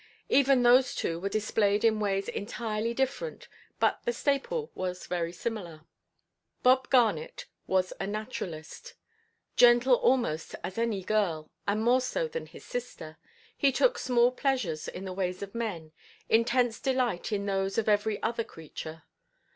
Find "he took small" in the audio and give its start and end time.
13.55-14.31